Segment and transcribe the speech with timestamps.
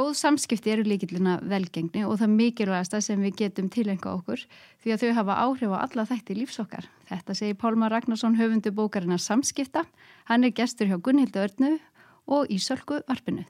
[0.00, 4.46] Góð samskipti eru líkillina velgengni og það mikilvægasta sem við getum tilenga okkur
[4.80, 6.88] því að þau hafa áhrif á alla þætti lífsokkar.
[7.10, 9.84] Þetta segir Pálmar Ragnarsson höfundu bókarina Samskipta.
[10.24, 11.74] Hann er gestur hjá Gunnhildu Örnu
[12.32, 13.44] og í Sölku varpinu.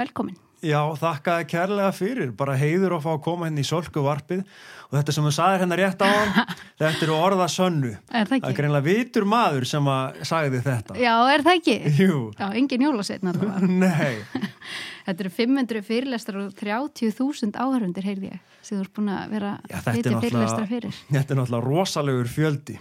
[0.00, 0.38] Velkomin.
[0.60, 4.42] Já, þakkaði kærlega fyrir, bara heiður að fá að koma henni hérna í solku varpið
[4.90, 6.50] og þetta sem þú sagði hennar rétt á hann,
[6.82, 7.92] þetta eru orða sönnu.
[8.10, 8.44] Er það ekki?
[8.44, 10.98] Það er greinlega vitur maður sem að sagði þetta.
[11.00, 11.76] Já, er það ekki?
[11.96, 12.18] Jú.
[12.36, 13.72] Já, engin jólasetn allavega.
[13.86, 14.50] Nei.
[15.06, 19.54] Þetta eru 500 fyrirlestar og 30.000 áhörundir, heyrði ég, sem þú ert búin að vera
[19.64, 20.98] að er fyrirlestra náttúrulega, fyrir.
[21.08, 22.76] þetta er náttúrulega rosalegur fjöldi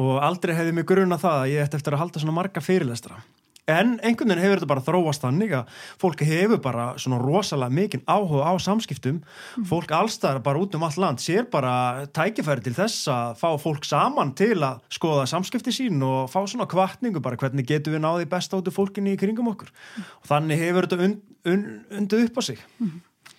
[0.00, 3.18] og aldrei hefði mig gruna það að ég ætti eftir að halda svona marga fyrirlestra.
[3.68, 8.04] En einhvern veginn hefur þetta bara þróast þannig að fólk hefur bara svona rosalega mikinn
[8.08, 9.20] áhuga á samskiptum.
[9.68, 13.86] Fólk allstæðar bara út um allt land sér bara tækifæri til þess að fá fólk
[13.88, 18.30] saman til að skoða samskipti sín og fá svona kvartningu bara hvernig getum við náði
[18.30, 19.72] best áttu fólkinni í kringum okkur.
[20.22, 21.68] Og þannig hefur þetta und, und,
[22.00, 22.64] undið upp á sig.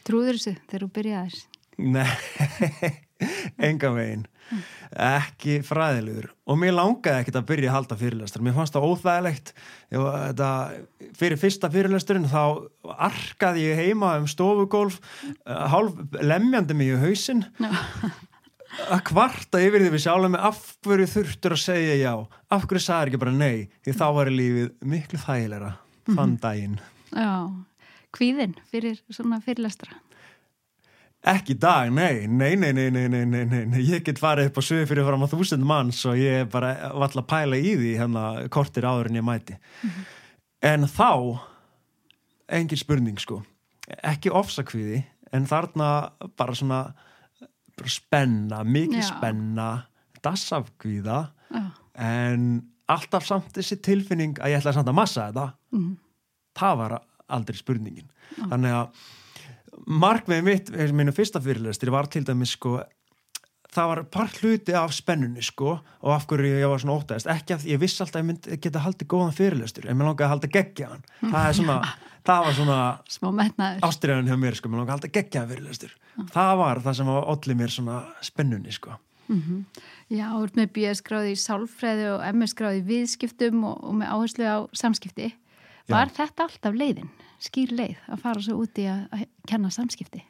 [0.07, 1.41] Trúður þessu þegar þú byrjaðir?
[1.79, 2.09] Nei,
[3.67, 4.25] enga veginn.
[4.91, 6.27] Ekki fræðilegur.
[6.49, 8.43] Og mér langaði ekkert að byrja að halda fyrirlestur.
[8.43, 9.53] Mér fannst það óþægilegt.
[9.93, 10.49] Þetta,
[11.19, 12.43] fyrir fyrsta fyrirlesturinn þá
[13.07, 17.45] arkaði ég heima um stofugólf uh, hálf lemjandi mig í hausinn.
[17.61, 17.71] Já.
[18.91, 22.13] að kvarta yfir því við sjálfum með af hverju þurftur að segja já?
[22.51, 23.67] Af hverju sagði ekki bara nei?
[23.85, 25.73] Því þá var lífið miklu þægilegra
[26.11, 26.79] þann daginn.
[27.11, 27.33] Já,
[28.15, 29.95] kvíðin fyrir svona fyrirlestra.
[31.21, 34.55] Ekki í dag, nei, nei, nei, nei, nei, nei, nei, nei, ég get farið upp
[34.57, 37.91] á sögu fyrir fram á þúsund manns og ég bara valla að pæla í því
[37.99, 39.57] hérna kortir áður en ég mæti.
[40.65, 41.37] En þá,
[42.57, 43.43] engin spurning sko,
[44.01, 45.91] ekki ofsakviði, en þarna
[46.41, 46.81] bara svona
[47.77, 49.07] bara spenna, mikið Já.
[49.13, 49.69] spenna,
[50.25, 51.19] dassafkviða,
[51.53, 51.61] Já,
[52.01, 52.49] en
[52.91, 55.93] alltaf samt þessi tilfinning að ég ætla samt að massa þetta, Mhm.
[56.57, 58.09] það var aldrei spurningin.
[58.41, 58.89] Þannig að
[59.87, 62.79] markmið mitt, mínu fyrsta fyrirlestir var til dæmis sko
[63.71, 67.55] það var part hluti af spennunni sko og af hverju ég var svona óttæðist ekki
[67.55, 70.33] að ég vissi alltaf að ég myndi geta haldið góðan fyrirlestur en mér langaði að
[70.35, 71.77] halda geggja hann það er svona,
[72.27, 72.79] það var svona
[73.87, 75.95] ástriðan hjá mér sko, mér langaði að halda geggja hann fyrirlestur.
[76.33, 78.97] Það var það sem var allir mér svona spennunni sko.
[80.11, 84.49] Já, þú ert með BS-gráði í sálfræði og MS-gráði í viðskiptum og, og með áherslu
[84.51, 85.29] á samskipti.
[85.89, 87.09] Var þetta alltaf leiðin,
[87.41, 90.21] skýr leið, að fara svo úti að, kenna samskipti?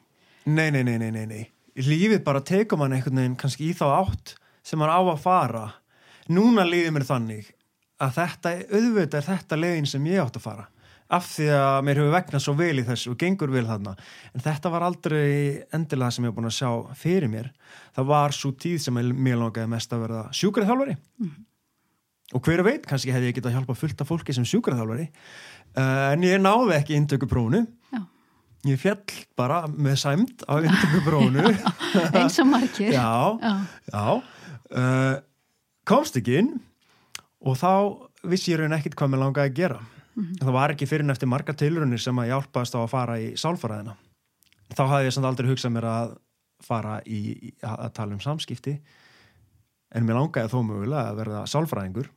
[0.48, 1.42] Nei, nei, nei, nei, nei, nei.
[1.78, 4.34] Lífið bara tekur mann einhvern veginn kannski í þá átt
[4.66, 5.64] sem mann á að fara.
[6.32, 7.50] Núna líður mér þannig
[8.02, 10.66] að þetta, auðvitað er þetta leiðin sem ég átt að fara.
[11.12, 13.92] Af því að mér hefur vegnað svo vel í þessu og gengur vel þarna.
[14.32, 17.50] En þetta var aldrei endilega sem ég hef búin að sjá fyrir mér.
[17.92, 20.96] Það var svo tíð sem mér langaði mest að verða sjúkraþjálfari.
[22.32, 25.08] Og hver veit, kannski hefði ég getað hjálpa fullt af fólki sem sjúkraþjálfari.
[25.76, 26.96] Uh, en ég náði ekki.
[27.92, 28.00] Já.
[28.70, 29.02] Ég fjall
[29.36, 31.44] bara með sæmt á inntökuprófunu.
[32.20, 32.92] Eins og margir.
[32.94, 33.08] já,
[33.42, 33.52] Já.
[33.90, 34.04] já.
[34.72, 35.16] Uh,
[35.88, 36.52] komst ekki inn
[37.42, 37.72] og þá
[38.30, 39.80] vissi ég raun ekkit hvað mér langaði að gera.
[40.38, 43.30] Það var ekki fyrir en eftir marga tilrunir sem að hjálpaðist á að fara í
[43.40, 43.96] sálfaraðina.
[44.72, 46.12] Þá hafði ég samt aldrei hugsað mér að
[46.62, 48.76] fara í, í að tala um samskipti
[49.92, 52.12] en mér langaði þó mögulega að verða sálfræðingur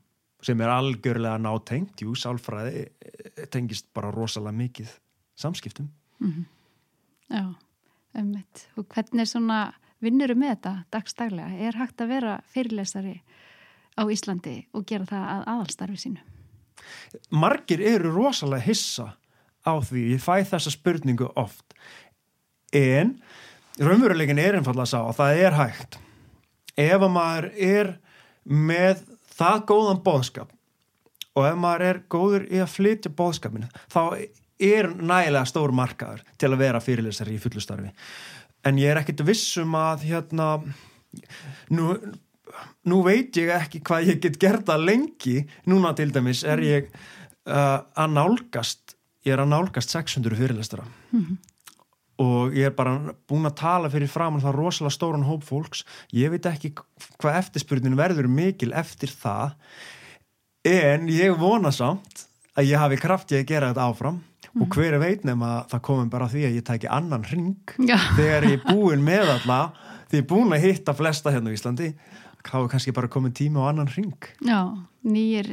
[0.46, 4.92] sem er algjörlega nátengt, jú, sálfræði eh, tengist bara rosalega mikið
[5.42, 5.90] samskiptum.
[7.32, 7.48] Já,
[8.16, 8.68] ummitt.
[8.78, 9.66] Og hvernig svona
[10.04, 11.58] vinnurum með þetta dagstaglega?
[11.66, 13.18] Er hægt að vera fyrirlesari
[13.96, 16.24] á Íslandi og gera það að aðalstarfi sínu?
[17.30, 19.12] margir eru rosalega hissa
[19.66, 21.76] á því, ég fæ þessa spurningu oft
[22.76, 23.16] en
[23.82, 26.00] raunveruleikin er einfallega sá að það er hægt
[26.76, 27.92] ef að maður er
[28.46, 29.04] með
[29.36, 30.54] það góðan bóðskap
[31.36, 34.02] og ef maður er góður í að flytja bóðskapinu þá
[34.66, 37.92] er nægilega stór markaður til að vera fyrirlesari í fullustarfi
[38.66, 40.50] en ég er ekkit vissum að hérna
[41.76, 41.96] nú,
[42.90, 45.36] nú veit ég ekki hvað ég get gert það lengi.
[45.70, 48.96] Núna til dæmis er ég uh, að nálgast
[49.26, 50.88] ég er að nálgast 600 fyrirlestara
[52.22, 52.94] og ég er bara
[53.28, 55.84] búin að tala fyrir fram það rosalega stóran hóp fólks.
[56.16, 56.74] Ég veit ekki
[57.20, 59.56] hvað eftirspurnin verður mikil eftir það
[60.66, 62.26] en ég vona samt
[62.56, 64.22] að ég hafi kraftið að gera þetta áfram.
[64.56, 67.98] Og hver veit nema það komum bara því að ég tæki annan ring Já.
[68.16, 69.58] þegar ég er búin með alla
[70.08, 71.90] því ég er búin að hitta flesta hérna á Íslandi.
[72.46, 74.14] Þá er kannski bara komin tíma á annan ring
[74.46, 74.60] Já,
[75.04, 75.48] nýjir,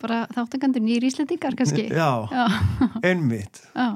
[0.00, 1.88] bara þáttangandur nýjir Íslandingar kannski.
[1.90, 2.46] já, Já,
[3.02, 3.88] einmitt, já,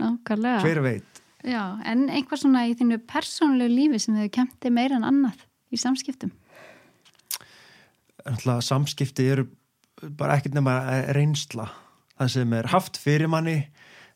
[0.00, 0.62] nákvæmlega.
[0.64, 1.13] hver veit
[1.44, 5.42] Já, en einhvað svona í þínu persónulegu lífi sem þau kemti meira en annað
[5.74, 6.32] í samskiptum.
[8.24, 9.44] Náttúrulega samskipti eru
[10.16, 10.78] bara ekkert nema
[11.12, 11.68] reynsla.
[12.16, 13.58] Það sem er haft fyrir manni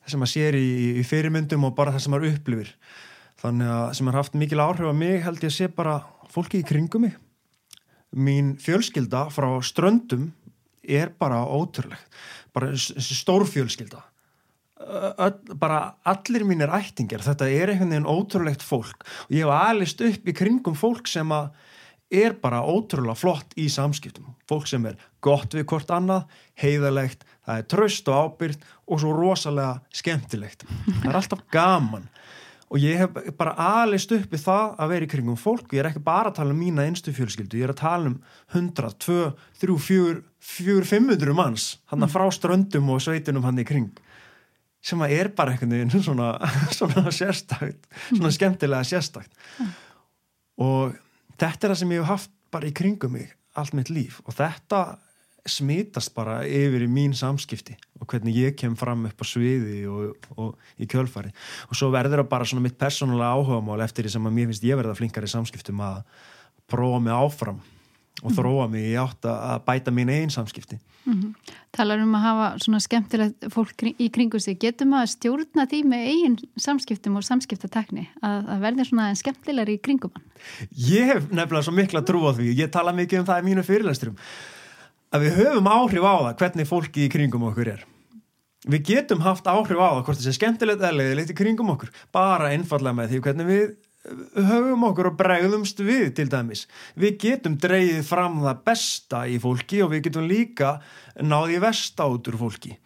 [0.09, 2.75] sem maður sér í, í fyrirmyndum og bara það sem maður upplifir.
[3.43, 5.99] Þannig að sem har haft mikil áhrif á mig held ég að sé bara
[6.33, 7.19] fólki í kringum mig.
[8.17, 10.31] Mín fjölskylda frá ströndum
[10.81, 12.01] er bara ótrúleg.
[12.57, 14.01] Bara stór fjölskylda
[14.79, 19.03] Öll, bara allir mínir ættingar þetta er einhvern veginn ótrúlegt fólk.
[19.27, 21.51] Og ég hef alist upp í kringum fólk sem að
[22.09, 24.31] er bara ótrúlega flott í samskiptum.
[24.49, 29.13] Fólk sem er gott við hvort annað heiðalegt, það er tröst og ábyrgt og svo
[29.17, 30.65] rosalega skemmtilegt.
[30.87, 32.09] Það er alltaf gaman.
[32.69, 35.89] Og ég hef bara alist upp í það að vera í kringum fólk, ég er
[35.89, 38.19] ekki bara að tala um mína einstu fjölskyldu, ég er að tala um
[38.53, 39.23] 100, 2,
[39.63, 40.19] 3, 4,
[40.51, 43.89] 4 500 manns, hann að frá ströndum og sveitunum hann í kring
[44.85, 46.31] sem að er bara einhvern veginn svona,
[46.75, 49.33] svona sérstakt, svona skemmtilega sérstakt.
[49.59, 49.75] Mm.
[50.69, 50.97] og
[51.39, 54.21] þetta er það sem ég hef haft bara í kringum mig allt mitt líf.
[54.27, 54.99] Og þetta
[55.49, 60.29] smitast bara yfir í mín samskipti og hvernig ég kem fram upp á sviði og,
[60.37, 61.33] og í kjölfari
[61.69, 64.67] og svo verður það bara svona mitt persónulega áhugamál eftir því sem að mér finnst
[64.69, 66.03] ég verða flinkar í samskiptum að
[66.69, 67.63] prófa mig áfram
[68.23, 71.55] og þróa mig í átt að bæta mín einn samskipti mm -hmm.
[71.73, 76.07] Talar um að hafa svona skemmtilegt fólk í kringu sig, getum að stjórna því með
[76.13, 80.25] eigin samskiptum og samskiptatekni að, að verði svona skemmtilegar í kringum hann?
[80.73, 83.63] Ég hef nefnilega svo mikla trú á því, ég tala mikið um það í mínu
[83.63, 84.17] fyrirlesturum
[85.13, 87.85] að við höfum áhrif á það hvernig fólki í kringum okkur er
[88.67, 91.93] við getum haft áhrif á það hvort það sé skemmtilegt eða leiðilegt í kringum okkur
[92.13, 93.69] bara einfallega með því hvernig við
[94.35, 96.67] höfum okkur og bregðumst við til dæmis.
[96.99, 100.77] Við getum dreyið fram það besta í fólki og við getum líka
[101.21, 102.77] náðið vest át úr fólki.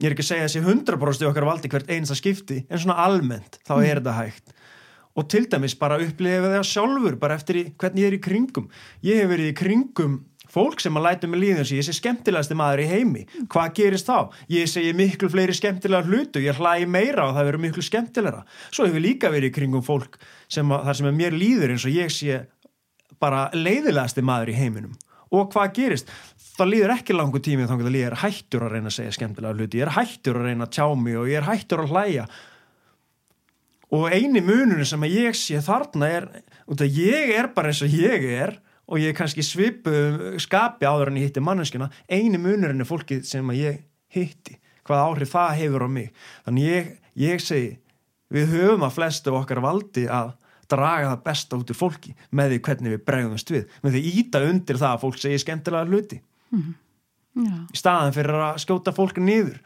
[0.00, 3.60] Ég er ekki að segja þessi 100% okkar valdi hvert einsta skipti en svona almennt
[3.62, 3.96] þá er mm.
[4.00, 4.54] þetta hægt.
[5.12, 8.70] Og til dæmis bara upplifið það sjálfur bara eftir í, hvernig ég er í kringum.
[9.04, 10.14] Ég hef verið í kringum
[10.52, 13.22] fólk sem að læta mig líðan sem ég sé skemmtilegasti maður í heimi
[13.52, 14.32] hvað gerist þá?
[14.52, 18.88] Ég segi miklu fleiri skemmtilega hlutu, ég hlægi meira og það verður miklu skemmtilegra svo
[18.88, 20.20] hefur líka verið kringum fólk
[20.52, 22.42] sem að, þar sem er mér líður eins og ég sé
[23.22, 24.94] bara leiðilegasti maður í heiminum
[25.32, 26.10] og hvað gerist?
[26.52, 29.56] Það líður ekki langu tími þá að ég er hættur að reyna að segja skemmtilega
[29.56, 32.26] hluti ég er hættur að reyna að tjá mig og ég er hættur að hlæja
[33.92, 36.28] og eini mununum sem ég sé þarna er,
[36.88, 38.54] ég er bara eins og ég er
[38.90, 39.92] og ég kannski svipu
[40.42, 43.82] skapi áður en ég hitti manneskina eini munurinn er fólkið sem ég
[44.12, 46.12] hitti hvað áhrif það hefur á mig.
[46.46, 46.92] Þannig ég,
[47.22, 47.72] ég segi
[48.32, 50.34] við höfum að flestu okkar valdi að
[50.72, 53.78] draga það besta út úr fólki með því hvernig við bregðumst við.
[53.84, 56.20] Með því íta undir það að fólk segir skemmtilega hluti.
[56.52, 56.62] Mm
[57.36, 57.64] -hmm.
[57.72, 59.60] í staðan fyrir að skjóta fólk niður.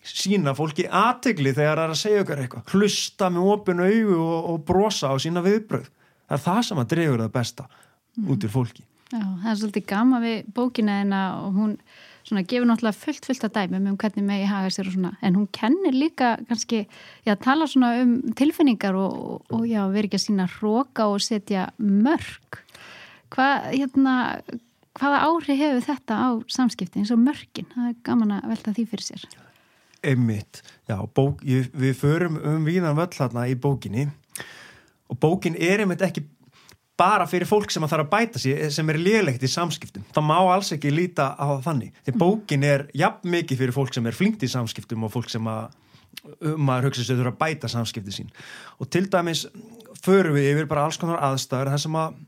[0.00, 2.70] Sína fólki aðtegli þegar það er að segja okkar eitthvað.
[2.72, 5.90] Hlusta með opinu auðu og, og brosa á sína viðbröð
[6.30, 7.64] það er það sem að dregur það besta
[8.16, 8.30] mm.
[8.30, 8.86] út úr fólki.
[9.10, 11.14] Já, það er svolítið gama við bókina en
[11.56, 11.74] hún
[12.22, 15.12] svona gefur náttúrulega fullt fullt að dæmi um hvernig megi haga sér og svona.
[15.26, 16.84] En hún kennir líka kannski
[17.26, 21.70] já, tala svona um tilfinningar og, og já, veri ekki að sína hróka og setja
[21.80, 22.60] mörg
[23.34, 24.16] hvað, hérna
[24.98, 28.86] hvaða ári hefur þetta á samskipti eins og mörgin, það er gaman að velta því
[28.90, 29.28] fyrir sér.
[30.10, 34.08] Emmitt, já, bók, ég, við förum um víðan völl hérna í bókinni.
[35.10, 36.24] Og bókin er einmitt ekki
[37.00, 40.04] bara fyrir fólk sem að þarf að bæta sér sem er liðlegt í samskiptum.
[40.12, 41.94] Það má alls ekki líta á þannig.
[42.04, 42.20] Því mhm.
[42.20, 45.70] bókin er jafn mikið fyrir fólk sem er flinkt í samskiptum og fólk sem að
[46.60, 48.32] maður hugsa sér þurfa að bæta samskipti sín.
[48.78, 49.46] Og til dæmis
[50.04, 52.18] förum við yfir bara alls konar aðstæður þar sem að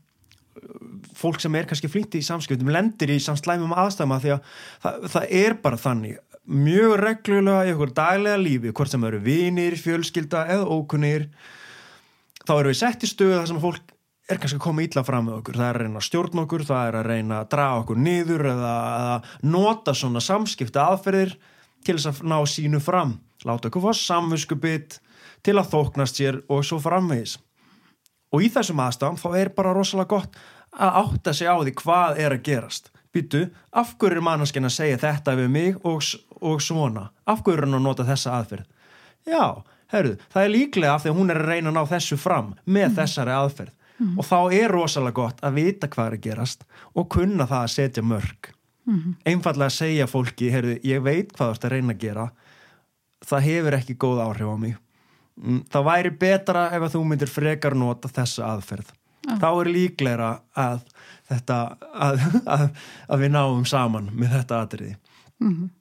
[1.17, 4.53] fólk sem er kannski flinkt í samskiptum lendir í samslæmum aðstæðum að því að
[4.85, 6.21] það, það er bara þannig.
[6.43, 11.29] Mjög reglulega í okkur daglega lífi hvort sem eru vinir, fjölskylda eða ókunnir
[12.43, 13.92] þá eru við sett í stöðu þar sem fólk
[14.31, 15.57] er kannski að koma ítla fram með okkur.
[15.59, 18.45] Það er að reyna að stjórna okkur, það er að reyna að draga okkur niður
[18.53, 18.73] eða
[19.13, 21.35] að nota svona samskipta aðferðir
[21.83, 23.17] til þess að ná sínu fram.
[23.43, 24.99] Láta okkur fá samvinskubitt
[25.43, 27.37] til að þóknast sér og svo framvegis.
[28.33, 30.39] Og í þessum aðstæðum þá er bara rosalega gott
[30.73, 32.89] að átta sig á því hvað er að gerast.
[33.13, 35.99] Byttu, af hverju er mannskinn að segja þetta við mig og,
[36.41, 37.11] og svona?
[37.29, 38.65] Af hverju er hann að nota þessa aðferð?
[39.29, 39.61] Já,
[39.93, 42.49] herru, það er líklega af því að hún er að reyna að ná þessu fram
[42.65, 42.95] með mm.
[42.97, 44.15] þessari aðferð mm.
[44.17, 47.73] og þá er rosalega gott að vita hvað er að gerast og kunna það að
[47.75, 48.49] setja mörg
[48.87, 49.13] mm.
[49.25, 52.27] einfallega að segja fólki heyrðu, ég veit hvað þú ert að reyna að gera
[53.23, 54.75] það hefur ekki góð áhrif á mig
[55.41, 59.37] mm, það væri betra ef þú myndir frekar nota þessa aðferð ah.
[59.37, 60.33] þá er líklegra
[60.65, 60.83] að
[61.29, 61.61] þetta
[61.93, 62.67] að, að,
[63.07, 64.97] að við náum saman með þetta atriði
[65.39, 65.71] -hmm.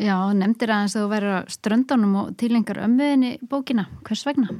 [0.00, 4.54] Já, nefndir aðeins að þú verður að ströndunum og tilengar ömmuðinni bókina, hvers vegna?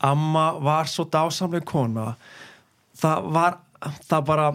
[0.00, 2.14] Amma var svo dásamlega kona.
[3.00, 3.58] Það var
[4.08, 4.46] það bara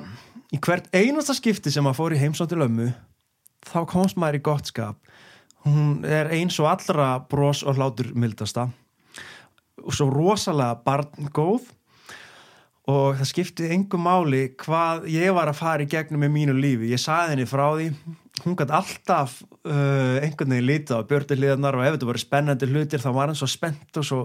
[0.54, 2.92] í hvert einasta skipti sem maður fór í heimsóttil ömmu
[3.66, 5.00] þá komst maður í gott skap.
[5.66, 8.70] Hún er eins og allra bros og hlátur mildasta
[9.86, 11.72] og svo rosalega barngóð.
[12.86, 16.92] Og það skiptið engum máli hvað ég var að fara í gegnum með mínu lífi.
[16.94, 17.88] Ég saði henni frá því,
[18.44, 23.04] hún gæti alltaf uh, einhvern veginn lítið á björniliðarnar og ef þetta voru spennandi hlutir
[23.04, 24.22] þá var hann svo spennt og svo,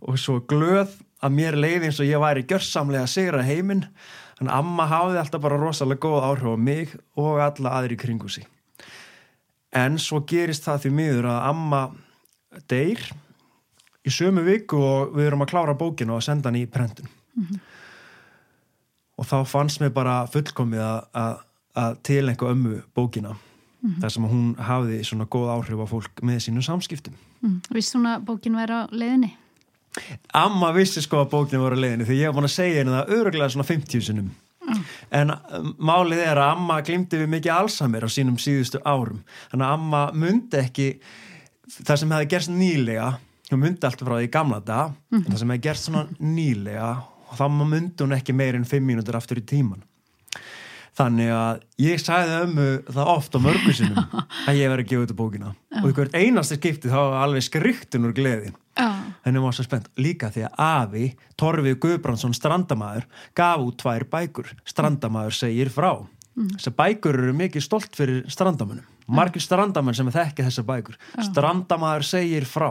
[0.00, 3.86] og svo glöð að mér leiði eins og ég væri gjörsamlega að sigra heiminn.
[4.38, 8.30] Þannig að amma hafði alltaf bara rosalega góð áhrif á mig og alla aðri kringu
[8.30, 8.46] sig.
[9.74, 11.82] En svo gerist það því miður að amma
[12.70, 13.02] deyr
[14.06, 17.10] í sömu viku og við erum að klára bókinu og senda hann í prentun.
[17.34, 17.66] Mm -hmm
[19.18, 21.42] og þá fannst mér bara fullkomið að,
[21.78, 23.34] að tilenga ömmu bókina
[23.80, 24.00] mm -hmm.
[24.02, 27.60] þar sem hún hafði svona góð áhrif á fólk með sínum samskiptum mm.
[27.74, 29.36] Vist svona bókin væri á leiðinni?
[30.32, 32.92] Amma vissi sko að bókinu var á leiðinni því ég hef búin að segja henni
[32.92, 34.30] það öruglega svona 50 sinum
[34.68, 34.84] mm.
[35.10, 39.66] en um, málið er að Amma glimti við mikið alsamir á sínum síðustu árum þannig
[39.66, 40.88] að Amma myndi ekki
[41.84, 43.18] það sem hefði gerst nýlega
[43.50, 45.24] hún myndi alltaf frá því gamla dag -hmm.
[45.24, 46.90] en það sem hefði gerst svona nýlega
[47.36, 49.82] þá myndi hún ekki meir en fimm mínútur aftur í tíman
[50.98, 54.00] þannig að ég sagði ömmu það oft á mörgusinum
[54.48, 55.54] að ég verði að gefa á bókina.
[55.70, 55.80] Já.
[55.82, 58.58] og ykkur einasti skipti þá var alveg skriktun úr gleðin
[59.24, 59.88] henni var svo spennt.
[59.98, 61.06] Líka því að Afi
[61.38, 64.52] Torfið Guðbrandsson strandamæður gaf út tvær bækur.
[64.68, 65.92] Strandamæður segir frá.
[66.38, 66.52] Mm.
[66.54, 70.98] þessar bækur eru mikið stolt fyrir strandamænum margir strandamenn sem þekkið þessar bækur.
[71.30, 72.70] Strandamæður segir frá.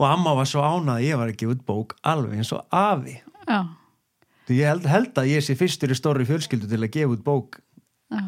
[0.00, 3.18] Og amma var svo ánað að ég var ekki út bók alveg eins og afi.
[3.48, 3.64] Já.
[4.56, 7.60] Ég held, held að ég sé fyrstur í stóri fjölskyldu til að gefa út bók
[8.10, 8.24] Já,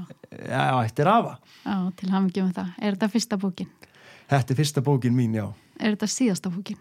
[0.47, 2.69] já eftir afa Já, til ekki um það.
[2.79, 3.71] Er þetta fyrsta bókin?
[4.31, 5.47] Þetta er fyrsta bókin mín, já
[5.83, 6.79] Er þetta síðasta bókin?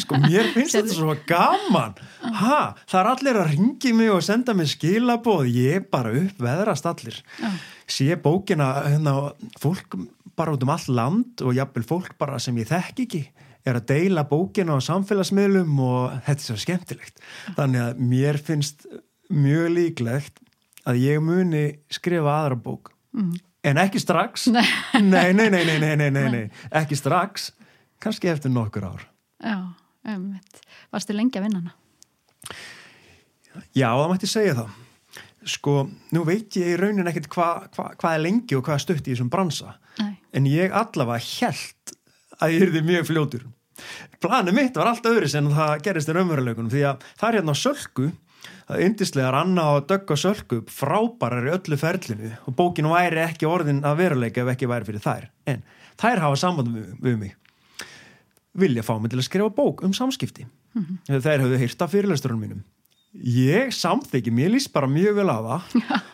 [0.00, 1.94] Sko mér finnst þetta svo gaman
[2.40, 6.40] ha, það er allir að ringi mig og senda mig skilabóð ég er bara upp
[6.42, 7.50] veðrast allir Já.
[7.86, 9.14] sé bókina hérna,
[9.60, 9.98] fólk
[10.36, 13.22] bara út um all land og jafnvel fólk bara sem ég þekk ekki
[13.66, 17.22] er að deila bókina á samfélagsmiðlum og þetta er svo skemmtilegt.
[17.58, 18.86] Þannig að mér finnst
[19.32, 20.40] mjög líklegt
[20.86, 22.92] að ég muni skrifa aðra bók.
[23.16, 23.34] Mm.
[23.66, 24.46] En ekki strax.
[24.54, 24.66] Nei.
[25.02, 27.50] Nei, nei, nei, nei, nei, nei, nei, ekki strax.
[28.02, 29.06] Kanski eftir nokkur ár.
[29.42, 29.56] Já,
[30.12, 30.26] um,
[30.92, 31.74] varstu lengi að vinna hana?
[33.74, 34.74] Já, það mætti segja það.
[35.46, 35.74] Sko,
[36.12, 39.08] nú veit ég í raunin ekkert hvað hva, hva er lengi og hvað er stutt
[39.08, 39.76] í þessum bransa.
[39.98, 40.12] Nei.
[40.36, 41.94] En ég allavega held
[42.36, 43.46] að ég erði mjög fljótur
[44.22, 47.56] planið mitt var allt öðru sem það gerist í raunveruleikunum því að það er hérna
[47.60, 48.10] sölku
[48.66, 53.22] það er yndislegar Anna og Dögg á sölku frábærar í öllu ferlinu og bókinu væri
[53.22, 55.28] ekki orðin að veruleika ef ekki væri fyrir þær.
[55.46, 55.62] En
[56.00, 57.36] þær hafa samband við, við mig.
[58.56, 60.46] Vilja fá mig til að skrifa bók um samskipti.
[60.74, 61.20] Mm -hmm.
[61.20, 62.64] þær hafðu hýrt af fyrirlesturunum mínum.
[63.16, 65.62] Ég samþyggi, mér líst bara mjög vel það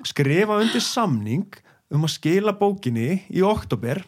[0.04, 1.48] skrifa undir samning
[1.90, 4.04] um að skila bókinni í oktober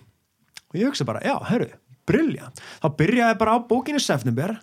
[0.70, 1.70] og ég hugsa bara, já, herru
[2.08, 4.54] brilljant, þá byrjaði bara á bókinu Sefnumber,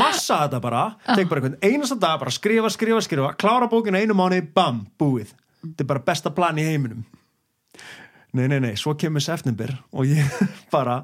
[0.00, 4.16] massa þetta bara, tek bara einhvern einasta dag bara skrifa, skrifa, skrifa, klára bókinu einu
[4.18, 5.34] mánu, bam, búið.
[5.62, 7.04] Þetta er bara besta plan í heiminum.
[8.32, 10.42] Nei, nei, nei, svo kemur Sefnumber og ég
[10.74, 11.02] bara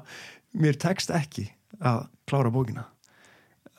[0.57, 1.47] mér tekst ekki
[1.79, 2.87] að klára bókina.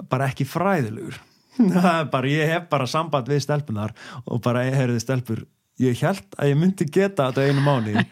[0.08, 1.18] Bara ekki fræðilegur.
[2.14, 3.90] Bara ég hef bara samband við stelpunar
[4.24, 5.42] og bara ég heyrði stelpur
[5.80, 8.04] ég held að ég myndi geta þetta einu mánu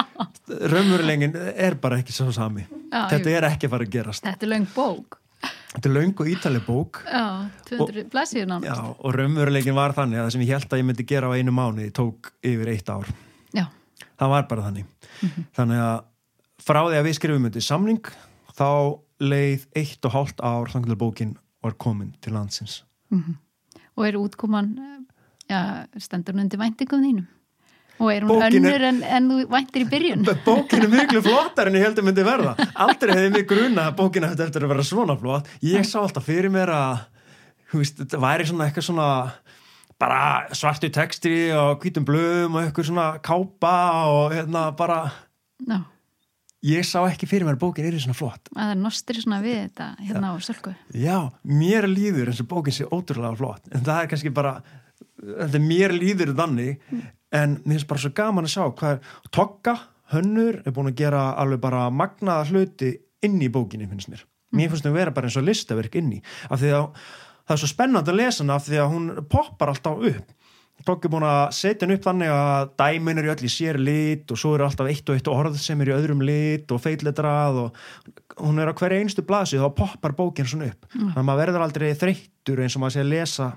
[0.72, 4.24] raunverulegin er bara ekki svo sami Já, þetta er ekki að fara að gerast.
[4.24, 5.20] Þetta er laung bók.
[5.74, 7.24] Þetta er laung og ítali bók Já,
[7.68, 8.70] 200 blæsir nánast.
[8.70, 11.32] Já, og raunverulegin var þannig að það sem ég held að ég myndi gera á
[11.34, 13.10] einu mánu tók yfir eitt ár.
[13.56, 13.66] Já.
[14.20, 14.86] Það var bara þannig.
[14.86, 15.46] Mm -hmm.
[15.58, 15.96] Þannig að
[16.62, 18.12] frá því að við skrifum undir samling
[18.54, 18.70] þá
[19.20, 22.84] leið eitt og hálft ár þannig að bókin var komin til landsins.
[23.10, 23.36] Mm -hmm.
[23.96, 24.78] Og er útkoman
[25.48, 27.26] ja, stendur hún undir væntingum þínum?
[28.04, 30.24] Og er hún Bókin önnur en, en þú væntir í byrjun?
[30.44, 32.54] Bókin er miklu flottar en ég held að myndi verða.
[32.84, 35.48] Aldrei hefði mig gruna að bókin eftir, eftir að vera svona flott.
[35.64, 36.98] Ég sá alltaf fyrir mér að
[37.78, 39.08] veist, þetta væri svona eitthvað svona
[40.00, 40.20] bara
[40.56, 43.74] svartu texti og hvítum blöðum og eitthvað svona kápa
[44.12, 45.00] og hérna bara
[45.68, 45.80] no.
[46.66, 48.52] ég sá ekki fyrir mér að bókin er svona flott.
[48.52, 50.36] Það er nostri svona við þetta hérna Já.
[50.36, 50.76] á sölku.
[50.92, 54.58] Já, mér líður eins og bókin sé ótrúlega flott en það er kannski bara
[55.24, 59.74] þetta mér líður þannig mm en mér finnst bara svo gaman að sjá hvað Tokka,
[60.14, 64.24] hönnur, er búin að gera alveg bara magnaða hluti inn í bókinni finnst mér.
[64.54, 66.88] Mér finnst það að vera bara eins og listaverk inn í, af því að
[67.44, 70.32] það er svo spennand að lesa hana af því að hún poppar alltaf upp.
[70.84, 73.78] Tokka er búin að setja henn upp þannig að dæmin er í öll í sér
[73.80, 76.82] lit og svo er alltaf eitt og eitt orð sem er í öðrum lit og
[76.82, 77.78] feitletrað og
[78.42, 80.88] hún er á hverja einstu blasi þá poppar bókin svona upp.
[80.90, 81.14] Mm.
[81.14, 83.48] Þannig að maður verður aldrei þreyttur eins og maður sé að lesa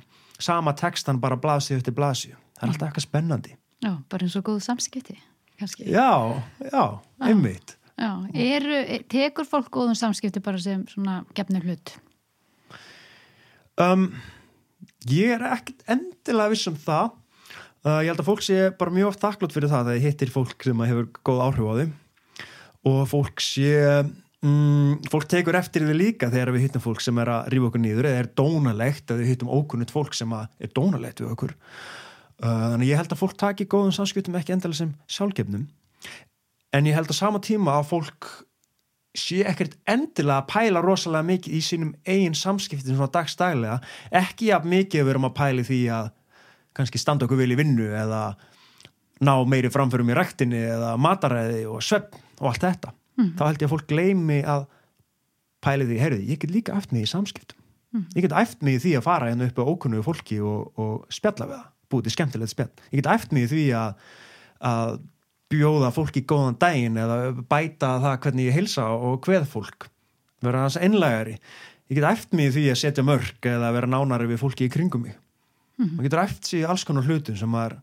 [0.47, 2.31] sama textan bara blasi eftir blasi.
[2.57, 3.57] Það er alltaf eitthvað spennandi.
[3.83, 5.17] Já, bara eins og góð samskipti.
[5.59, 5.89] kannski.
[5.89, 6.83] Já, já,
[7.21, 7.77] einmitt.
[7.97, 11.95] Já, eru, tekur fólk góðum samskipti bara sem svona gefnir hlut?
[13.81, 14.11] Um,
[15.09, 17.15] ég er ekkert endilega viss um það.
[17.85, 20.65] Uh, ég held að fólk sé bara mjög oft þakklátt fyrir það þegar hittir fólk
[20.65, 21.89] sem hefur góð áhrif á þau
[22.87, 23.69] og fólk sé
[24.43, 27.83] mm, fólk tekur eftir því líka þegar við hittum fólk sem er að rífa okkur
[27.83, 31.55] nýður eða er dónalegt eða við hittum ókunnit fólk sem er dónalegt við okkur
[32.43, 35.67] uh, þannig ég held að fólk taki góðum samskiptum ekki endilega sem sjálfgefnum
[36.75, 38.29] en ég held að sama tíma að fólk
[39.17, 43.79] sé ekkert endilega að pæla rosalega mikið í sínum eigin samskiptin svona dagstælega,
[44.13, 46.11] ekki að mikið við erum að pæli því að
[46.77, 48.21] kannski standa okkur vel í vinnu eða
[49.25, 52.93] ná meiri framförum í rektinni eða mataræði og svepp og allt þetta.
[53.17, 53.31] Mm.
[53.39, 54.67] Þá held ég að fólk gleymi að
[55.65, 57.57] pæli því, heyrði, ég get líka mig í samskiptum.
[57.95, 58.05] Mm.
[58.13, 61.49] Ég get mig í því að fara hérna upp á ókunnugu fólki og, og spjalla
[61.49, 62.71] við það, búið til skemmtilegt spjall.
[62.91, 64.09] Ég get eftir mig því að,
[64.71, 64.97] að
[65.51, 69.87] bjóða fólki góðan daginn eða bæta það hvernig ég hilsa og hveð fólk
[70.45, 71.37] vera hans einlægari.
[71.87, 75.07] Ég get eftir mig því að setja mörg eða vera nánari við fólki í kringum
[75.07, 75.15] mig.
[75.77, 75.95] Mm -hmm.
[75.95, 77.77] maður getur eftir sig alls konar hlutum sem maður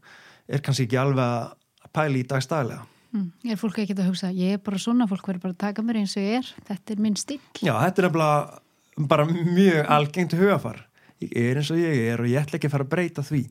[0.49, 1.53] er kannski ekki alveg að
[1.95, 2.83] pæli í dagstæðilega
[3.13, 3.29] mm.
[3.45, 6.01] Er fólk ekki að hugsa, ég er bara svona fólk verður bara að taka mér
[6.01, 6.55] eins og ég er.
[6.67, 8.61] Þetta er minn stíl Já, þetta er bara,
[8.99, 10.89] bara mjög algengt hugafar
[11.21, 13.45] ég er eins og ég er og ég ætla ekki að fara að breyta því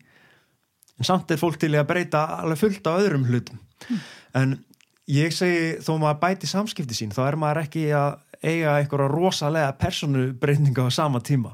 [1.03, 3.99] en samt er fólk til að breyta alveg fullt á öðrum hlutum mm.
[4.39, 4.55] en
[5.11, 9.75] ég segi þó maður bæti samskipti sín þá er maður ekki að eiga einhverja rosalega
[9.79, 11.53] personubreyninga á sama tíma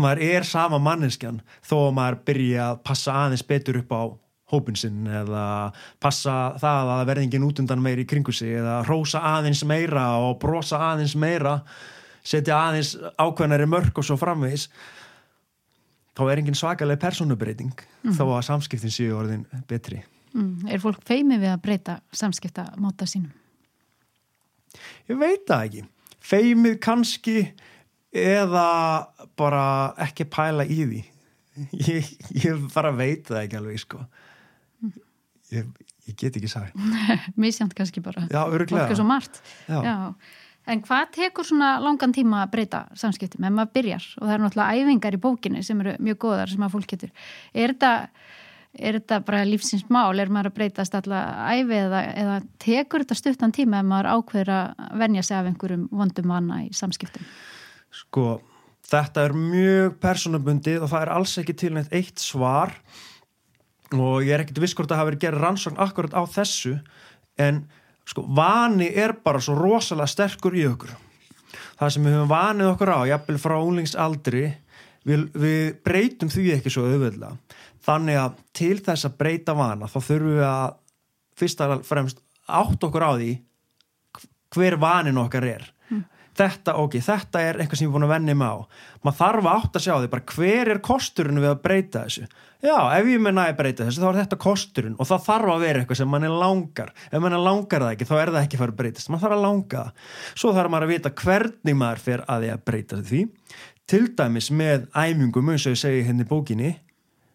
[0.00, 4.02] maður er sama manneskjan þó maður byrja að passa aðeins betur upp á
[4.52, 9.64] hópinsinn eða passa það að verðingin út undan meiri í kringu sig eða rósa aðeins
[9.66, 11.58] meira og brosa aðeins meira
[12.26, 14.68] setja aðeins ákveðnari mörg og svo framvegis
[16.16, 18.14] þá er engin svakalega personubreiting mm.
[18.16, 20.02] þá að samskiptin séu orðin betri.
[20.36, 20.68] Mm.
[20.72, 23.32] Er fólk feimið við að breyta samskipta móta sínum?
[25.08, 25.84] Ég veit það ekki.
[26.26, 27.36] Feimið kannski
[28.16, 28.68] eða
[29.38, 29.66] bara
[30.06, 31.02] ekki pæla í því.
[31.86, 32.08] Ég,
[32.44, 34.02] ég bara veit það ekki alveg sko.
[35.54, 35.68] Ég,
[36.08, 36.66] ég get ekki sæl.
[37.40, 38.26] Mísjönd kannski bara.
[38.28, 38.90] Já, öruglega.
[39.68, 39.86] Já.
[40.66, 44.44] En hvað tekur svona langan tíma að breyta samskiptum ef maður byrjar og það eru
[44.46, 47.12] náttúrulega æfingar í bókinni sem eru mjög góðar sem að fólk getur.
[47.54, 47.92] Er þetta,
[48.74, 50.18] er þetta bara lífsins mál?
[50.18, 54.52] Er maður að breytast alltaf æfi eða, eða tekur þetta stuttan tíma ef maður ákveður
[54.56, 57.30] að venja sig af einhverjum vondum vana í samskiptum?
[57.94, 58.26] Sko,
[58.90, 62.74] þetta er mjög personabundið og það er alls ekki til neitt eitt svar
[63.94, 66.80] og ég er ekkert viss hvort að hafa verið gerð rannsókn akkurat á þessu
[67.38, 67.68] en
[68.06, 70.94] sko, vani er bara svo rosalega sterkur í okkur.
[71.76, 74.44] Það sem við höfum vanið okkur á jafnvel frá úlingsaldri
[75.06, 77.36] við, við breytum því ekki svo auðvöldlega
[77.86, 80.76] þannig að til þess að breyta vana þá þurfum við að
[81.36, 83.32] fyrst og fremst átt okkur á því
[84.56, 85.66] hver vanin okkar er
[86.38, 88.56] þetta, ok, þetta er eitthvað sem ég er búin að venni mig á.
[89.06, 92.28] Maður þarf að átt að sjá því bara hver er kosturinn við að breyta þessu?
[92.64, 95.66] Já, ef ég menna að breyta þessu þá er þetta kosturinn og það þarf að
[95.66, 96.94] vera eitthvað sem mann er langar.
[97.10, 99.12] Ef mann er langar það ekki, þá er það ekki að fara að breytast.
[99.12, 102.50] Maður þarf að langa það, svo þarf maður að vita hvernig maður fer að því
[102.54, 103.22] að breyta því.
[103.86, 106.72] Til dæmis með æmjungum eins og ég segi henni hérna bókinni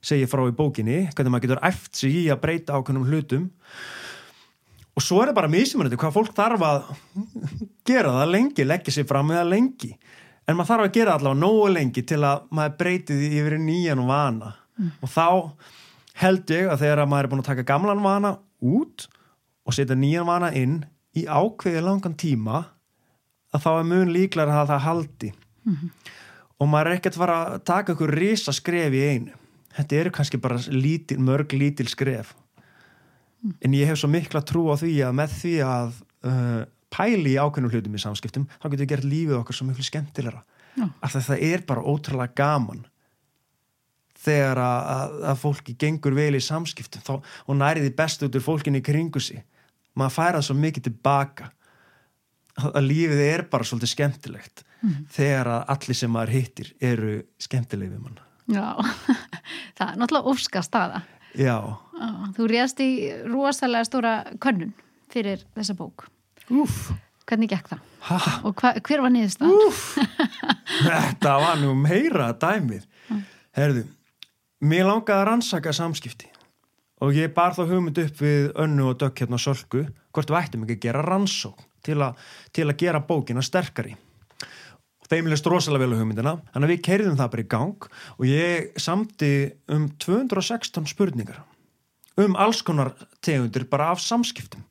[0.01, 3.49] segi frá í bókinni, hvernig maður getur eftir sig í að breyta ákveðnum hlutum.
[4.97, 6.89] Og svo er það bara mísimunandi hvað fólk þarf að
[7.87, 9.91] gera það lengi, leggja sér fram með það lengi
[10.47, 14.03] en maður þarf að gera allavega nógu lengi til að maður breyti því yfir nýjan
[14.07, 14.91] vana mm.
[15.01, 15.27] og þá
[16.21, 19.07] held ég að þegar maður er búin að taka gamlan vana út
[19.65, 20.81] og setja nýjan vana inn
[21.17, 22.65] í ákveði langan tíma
[23.51, 25.89] að þá er mun líklar að það haldi mm -hmm.
[26.57, 29.33] og maður er ekkert að fara að taka einhver risa skref í einu
[29.75, 32.35] þetta eru kannski bara lítil, mörg lítil skref
[33.43, 33.57] mm.
[33.61, 35.93] en ég hef svo mikla trú á því að með því að
[36.25, 39.85] uh, pæli í ákveðnum hlutum í samskiptum þá getur við gert lífið okkar svo miklu
[39.87, 40.43] skemmtilegra.
[41.03, 42.85] Af því það er bara ótrúlega gaman
[44.21, 47.13] þegar að, að, að fólki gengur vel í samskiptum þá,
[47.47, 49.41] og næriði best út úr fólkinni í kringu sig.
[49.97, 51.49] Maður færað svo mikið tilbaka.
[52.61, 54.97] Að lífið er bara svolítið skemmtilegt mm.
[55.15, 58.75] þegar að allir sem maður hittir eru skemmtilegi við manna Já,
[59.77, 61.03] það er náttúrulega óska staða.
[61.39, 61.55] Já
[62.35, 62.91] Þú réðst í
[63.29, 64.73] rosalega stóra könnun
[65.13, 66.09] fyrir þessa bók
[66.49, 66.91] Úf.
[67.29, 67.81] Hvernig gekk það?
[68.09, 68.19] Ha?
[68.47, 69.79] Og hva, hver var niðurst það?
[70.89, 72.87] Þetta var nú meira dæmið.
[73.55, 73.85] Herðu,
[74.65, 76.29] mér langaði að rannsaka samskipti
[77.01, 80.65] og ég bar þá hugmynd upp við önnu og dökk hérna sölku hvort við ættum
[80.65, 82.11] ekki að gera rannsók til, a,
[82.53, 83.95] til að gera bókina sterkari.
[85.11, 88.27] Þeim leist rosalega vel á hugmyndina, þannig að við kerðum það bara í gang og
[88.29, 89.31] ég samti
[89.73, 91.41] um 216 spurningar
[92.21, 94.63] um alls konar tegundir bara af samskiptum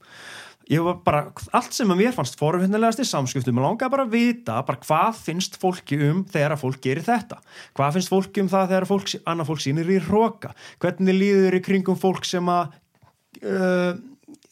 [0.71, 1.23] ég var bara,
[1.57, 5.23] allt sem að mér fannst forfinnilegast í samskiptum, ég langaði bara að vita bara hvað
[5.25, 7.41] finnst fólki um þegar að fólk gerir þetta,
[7.79, 11.65] hvað finnst fólki um það þegar fólk, annað fólk sínir í róka hvernig líður í
[11.67, 12.77] kringum fólk sem að
[13.43, 13.93] uh,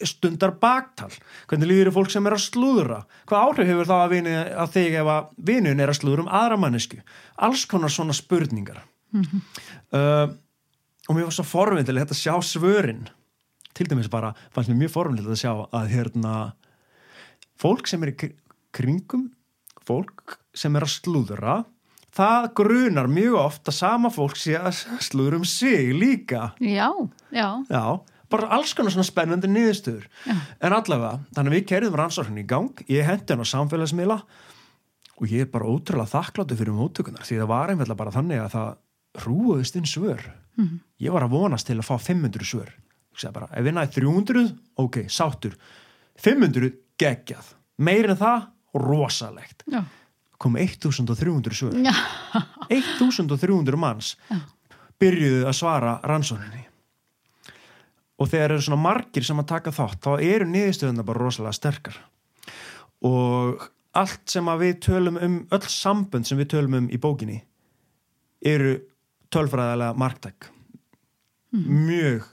[0.06, 1.10] stundar baktal,
[1.50, 4.74] hvernig líður í fólk sem er að slúðra, hvað áhrif hefur það að, vini, að
[4.74, 7.00] þig ef að vinun er að slúðra um aðra mannesku,
[7.46, 8.82] alls konar svona spurningar.
[9.14, 9.46] Mm -hmm.
[9.96, 10.34] uh,
[11.08, 13.06] og mér var svo forfinnileg þetta sjá svörin
[13.78, 16.34] til dæmis bara fannst mér mjög formilegt að sjá að hérna
[17.58, 18.30] fólk sem er í
[18.74, 19.28] kringum
[19.88, 21.58] fólk sem er að slúðra
[22.18, 26.52] það grunar mjög oft að sama fólk sé að slúður um sig líka.
[26.58, 26.90] Já,
[27.30, 27.84] já, já
[28.28, 30.08] bara alls konar svona spennandi niðurstöður.
[30.60, 34.18] En allavega, þannig að við kerðum rannsóknin í gang ég hendi hann á samfélagsmiðla
[35.18, 38.52] og ég er bara ótrúlega þakkláttu fyrir móttökunar því það var einfellega bara þannig að
[38.56, 40.20] það rúðist inn svör.
[40.58, 40.78] Mm -hmm.
[41.00, 42.70] ég var að vonast til að fá 500 svör
[43.34, 44.44] bara, ef við næðum 300,
[44.84, 45.56] ok, sáttur.
[46.18, 47.52] 500, geggjað.
[47.82, 49.64] Meirinn það, rosalegt.
[49.70, 49.82] Já.
[50.38, 51.74] kom 1300 svör.
[52.70, 54.38] 1300 manns Já.
[55.02, 56.62] byrjuðu að svara rannsóninni
[58.18, 61.98] og þegar eru svona margir sem að taka þátt þá eru niðurstöðuna bara rosalega sterkar.
[63.06, 63.62] Og
[63.98, 67.40] allt sem að við tölum um öll sambund sem við tölum um í bókinni
[68.46, 68.76] eru
[69.34, 70.50] tölfræðilega marktæk.
[71.48, 71.68] Mm.
[71.88, 72.24] mjög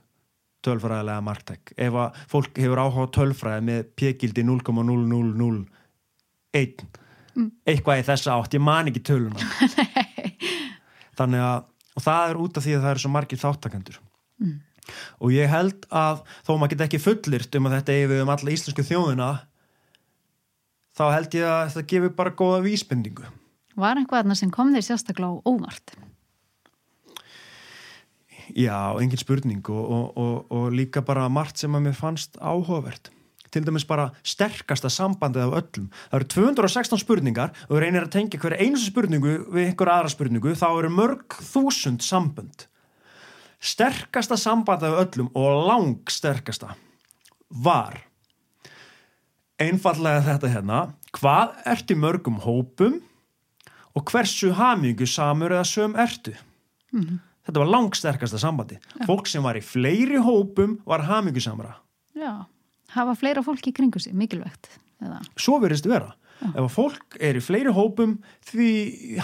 [0.65, 6.85] tölfræðilega marktæk ef að fólk hefur áhuga tölfræði með pjegildi 0,0001
[7.35, 7.49] mm.
[7.67, 9.39] eitthvað í þessa átt, ég man ekki töluna
[11.19, 11.59] þannig að
[11.95, 13.99] og það er út af því að það eru svo margir þáttakendur
[14.43, 14.55] mm.
[15.23, 18.33] og ég held að þó maður get ekki fullirt um að þetta er við um
[18.35, 19.29] alla íslensku þjóðina
[20.95, 23.31] þá held ég að þetta gefur bara góða vísbendingu
[23.75, 25.97] Var einhvað sem kom þér sérstaklega óvart?
[28.55, 33.09] Já, engin spurning og, og, og, og líka bara margt sem að mér fannst áhugavert.
[33.51, 35.89] Til dæmis bara sterkasta sambandið af öllum.
[36.11, 40.55] Það eru 216 spurningar og reynir að tengja hverja eins spurningu við einhver aðra spurningu,
[40.55, 42.65] þá eru mörg þúsund sambund.
[43.59, 46.77] Sterkasta sambandið af öllum og lang sterkasta
[47.51, 47.99] var
[49.59, 50.81] einfallega þetta hérna,
[51.15, 52.99] hvað ertu mörgum hópum
[53.95, 56.39] og hversu hamingu samur eða söm ertu?
[56.95, 59.05] Mm þetta var langsterkasta sambandi Já.
[59.07, 61.75] fólk sem var í fleiri hópum var hamingusamra
[62.15, 62.45] Já,
[62.95, 64.69] hafa fleira fólk í kringu sig, mikilvægt
[65.03, 65.21] eða?
[65.35, 66.51] Svo verðist vera Já.
[66.53, 68.17] ef fólk er í fleiri hópum
[68.49, 68.71] því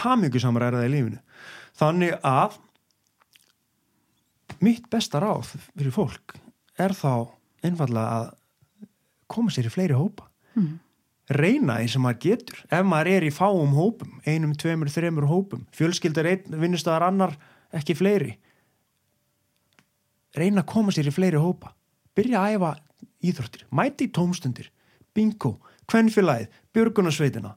[0.04, 1.24] hamingusamra er það í lífinu
[1.82, 2.60] þannig að
[4.62, 6.38] mitt besta ráð fyrir fólk
[6.80, 7.32] er þá
[7.66, 8.32] einfallega að
[9.32, 10.74] koma sér í fleiri hópa mm.
[11.38, 15.66] reyna eins og maður getur ef maður er í fáum hópum einum, tveimur, þreimur hópum
[15.76, 17.38] fjölskyldar einn, vinnustöðar annar
[17.78, 18.36] ekki fleiri.
[20.38, 21.74] Reyna að koma sér í fleiri hópa.
[22.16, 22.72] Byrja að æfa
[23.22, 24.72] íþróttir mæti í tómstundir,
[25.16, 25.58] bingo
[25.92, 27.56] kvennfélagið, björgunarsveitina.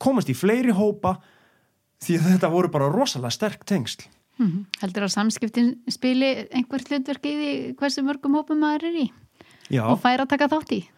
[0.00, 1.16] Komast í fleiri hópa
[2.02, 4.06] því að þetta voru bara rosalega sterk tengsl.
[4.38, 4.64] Mm -hmm.
[4.80, 9.12] Heldur að samskiptin spili einhvert hlutverkið í hversu mörgum hópum maður er í
[9.70, 9.84] Já.
[9.84, 10.88] og fær að taka þátt í?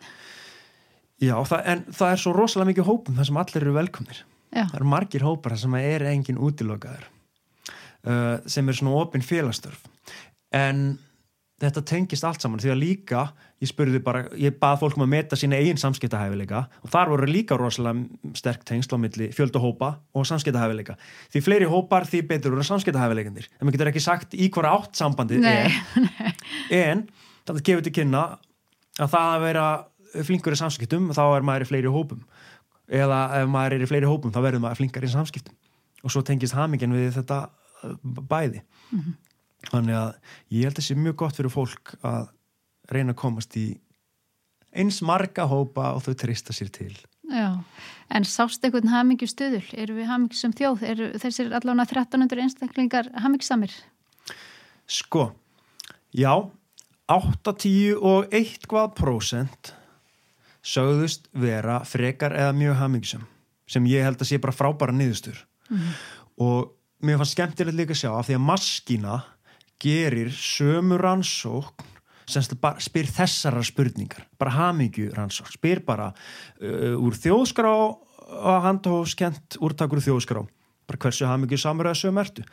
[1.20, 4.24] Já, það, en það er svo rosalega mikið hópum þar sem allir eru velkomnir.
[4.54, 4.64] Já.
[4.70, 7.13] það eru margir hópar sem er engin útilokaður
[8.06, 9.82] uh, sem er svona ofinn félagstörf.
[10.54, 10.94] En
[11.62, 13.20] þetta tengist allt saman því að líka
[13.62, 17.56] ég spurði bara, ég bað fólkum að meta sína eigin samskiptahæfileika og þar voru líka
[17.58, 20.96] rosalega sterk tengsl á milli fjöldahópa og samskiptahæfileika.
[21.32, 25.00] Því fleiri hópar því betur eru samskiptahæfileikandir en maður getur ekki sagt í hverja átt
[25.00, 25.78] sambandið er.
[26.84, 27.06] en
[27.46, 28.24] þetta gefur til kynna
[28.98, 29.66] að það að vera
[30.26, 32.24] flinkur í samskiptum þá er maður í fleiri hópum.
[32.90, 35.54] Eða ef maður er í fleiri hópum þá verður maður flinkar í samskiptum.
[36.04, 37.46] Og svo tengist hamingin við þetta
[38.02, 39.14] bæði mm -hmm.
[39.70, 40.12] þannig að
[40.50, 42.28] ég held að það sé mjög gott fyrir fólk að
[42.92, 43.66] reyna að komast í
[44.74, 46.94] eins marga hópa og þau trista sér til
[47.24, 47.64] Já,
[48.12, 53.08] en sást einhvern hamingjum stöðul eru við hamingjum sem þjóð eru þessir allavega 1300 einstaklingar
[53.16, 53.72] hamingsamir?
[54.86, 55.32] Sko
[56.12, 56.50] já
[57.08, 59.74] 8-10 og 1 prosent
[60.64, 63.26] sögðust vera frekar eða mjög hamingjum
[63.68, 65.36] sem ég held að sé bara frábæra niðurstur
[65.68, 65.92] mm -hmm.
[66.36, 66.72] og
[67.04, 69.18] mér fannst skemmtilegt líka að sjá af því að maskína
[69.84, 71.92] gerir sömu rannsókn
[72.30, 72.44] sem
[72.80, 77.74] spyr þessara spurningar bara hamingju rannsókn spyr bara uh, úr þjóðskrá
[78.24, 80.44] að handhófskent úrtakur þjóðskrá
[80.88, 82.44] bara hversu hamingju samur eða sömu ertu.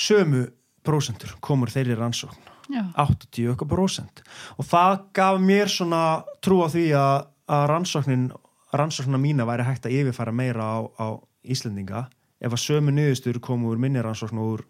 [0.00, 0.46] Sömu
[0.84, 4.22] prósentur komur þeirri rannsókn 80%
[4.56, 6.04] og það gaf mér svona
[6.44, 7.16] trú á því að,
[7.50, 8.30] að rannsóknin
[8.76, 11.06] rannsóknina mína væri hægt að yfirfæra meira á, á
[11.42, 12.06] Íslendinga
[12.40, 14.66] ef að sömu niðurstur komu úr minniransókn og úr,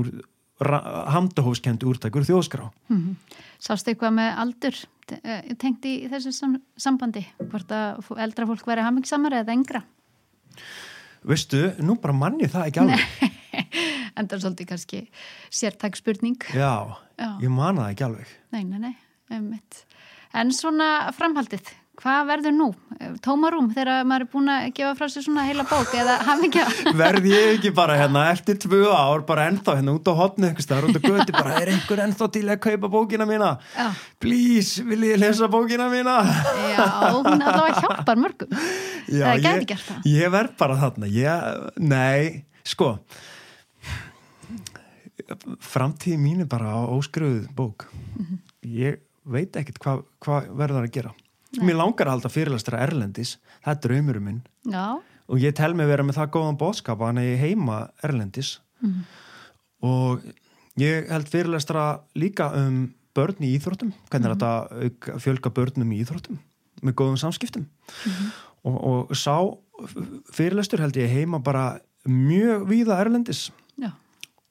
[0.00, 0.12] úr
[0.58, 2.68] handahófskend úrtakur þjóðskrá.
[2.90, 3.16] Mm.
[3.62, 4.78] Sástu eitthvað með aldur
[5.22, 7.22] eh, tengt í þessu sam sambandi?
[7.38, 9.84] Hvort að eldra fólk veri hamingsamar eða engra?
[11.28, 13.34] Veistu, nú bara manni það ekki alveg.
[14.18, 15.02] Endar svolítið kannski
[15.54, 16.38] sértak spurning.
[16.50, 18.32] Já, Já, ég manna það ekki alveg.
[18.54, 18.94] Nei, nei, nei,
[19.30, 19.84] einmitt.
[20.36, 22.66] En svona framhaldið, hvað verður nú?
[23.22, 26.64] Tómarúm þegar maður er búin að gefa frá sér svona heila bók eða hafingja?
[27.00, 30.66] Verð ég ekki bara hérna eftir tvö ár bara ennþá hérna út á hotnu ykkur
[30.66, 33.54] staðar út á göti bara er einhver ennþá til að kaupa bókina mína?
[33.74, 33.88] Já.
[34.22, 36.18] Please, vil ég lesa bókina mína?
[36.74, 38.58] Já, hún allavega hjálpar mörgum.
[39.08, 40.10] Já, það gæti gert það.
[40.14, 42.94] Ég verð bara þarna, ég, nei, sko
[45.60, 47.88] framtíði mín er bara á óskruðu bók.
[47.90, 48.38] -hmm.
[48.64, 51.12] Ég veit ekkert hvað hva verður að gera
[51.56, 51.70] Nei.
[51.70, 54.98] mér langar að halda fyrirlastra Erlendis það er draumurum minn Já.
[55.00, 58.98] og ég tel mig vera með það góðan bóðskap að hann er heima Erlendis mm.
[59.88, 60.26] og
[60.80, 61.86] ég held fyrirlastra
[62.18, 62.82] líka um
[63.16, 64.36] börn í íþróttum hvernig mm.
[64.36, 66.36] þetta fjölga börnum í íþróttum
[66.84, 68.28] með góðum samskiptum mm.
[68.68, 69.40] og, og sá
[70.34, 73.48] fyrirlastur held ég heima bara mjög víða Erlendis
[73.80, 73.94] Já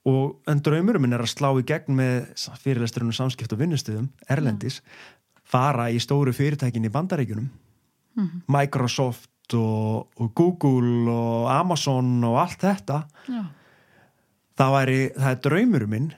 [0.08, 2.30] og en draumurum minn er að slá í gegn með
[2.64, 5.17] fyrirlesturinn og samskipt og vinnustuðum Erlendis, ja.
[5.48, 8.42] Fara í stóru fyrirtækin í bandaríkunum mm -hmm.
[8.48, 13.04] Microsoft og, og Google og Amazon og allt þetta.
[13.28, 13.46] Ja.
[14.58, 16.14] það væri, það er draumurum minn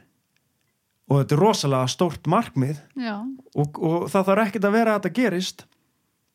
[1.09, 2.77] og þetta er rosalega stórt markmið
[3.55, 5.65] og, og það þarf ekkert að vera að þetta gerist.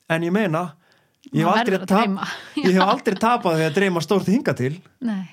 [0.08, 0.74] En ég meina
[1.32, 2.18] ég hef aldrei, tap,
[2.56, 4.74] ég hef aldrei tapað því að dreyma stórt hinga til.
[5.00, 5.24] Nei.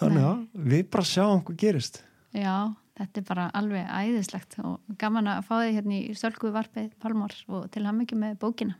[0.00, 2.02] Þannig að við bara sjáum hvað gerist.
[2.36, 6.90] Já, þetta er bara alveg æðislegt og gaman að fá þig hérna í Sölgu Varpið
[7.02, 8.76] Palmór og til ham ekki með bókina.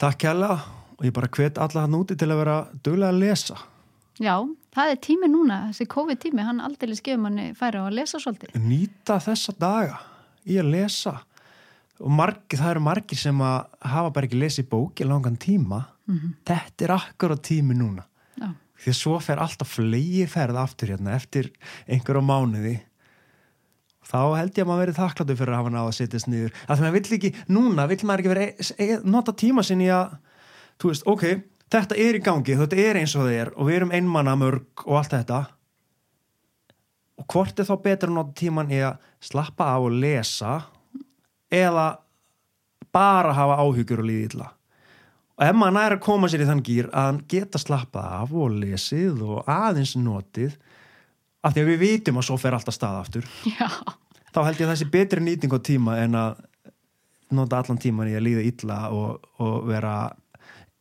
[0.00, 0.50] Takk kæla
[0.96, 3.56] og ég bara hvet alla hann úti til að vera dögulega að lesa.
[4.16, 4.34] Já,
[4.72, 8.56] það er tími núna, þessi COVID-tími, hann aldrei skefur manni færa á að lesa svolítið.
[8.64, 9.98] Nýta þessa daga
[10.48, 11.18] í að lesa
[12.00, 13.58] og margir, það eru margir sem að
[13.92, 15.84] hafa bara ekki lesið bóki langan tíma.
[16.06, 16.32] Mm -hmm.
[16.44, 18.04] Þetta er akkur á tími núna.
[18.36, 21.50] Já því að svo fer alltaf flegi ferð aftur hérna eftir
[21.88, 22.74] einhverju mánuði
[24.06, 26.54] þá held ég að maður verið þakkláttu fyrir að hafa náða að setjast niður.
[26.66, 30.16] Að það vill ekki, núna vill maður ekki vera e, e, nota tíma sinni að
[30.80, 31.26] þú veist, ok,
[31.74, 34.86] þetta er í gangi þetta er eins og það er og við erum einmanna mörg
[34.86, 35.42] og allt þetta.
[37.16, 40.58] Og hvort er þá betur að nota tíman í að slappa á og lesa
[41.52, 41.88] eða
[42.94, 44.52] bara hafa áhugjur og líði illa?
[45.36, 48.30] Og ef maður næri að koma sér í þann gýr að hann geta slappað af
[48.32, 50.54] og lesið og aðeins notið
[51.46, 53.30] af því að við vitum að svo fer alltaf stað aftur.
[53.46, 53.70] Já.
[54.34, 56.44] þá held ég að þessi betri nýting á tíma en að
[57.36, 59.96] nota allan tíman í að líða illa og, og vera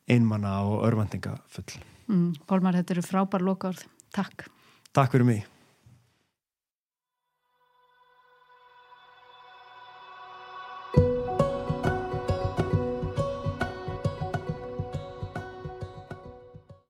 [0.10, 1.80] einmanna og örvendinga full
[2.12, 3.82] mm, Pólmar, þetta eru frábær lokaord
[4.16, 4.48] Takk.
[4.96, 5.55] Takk fyrir mig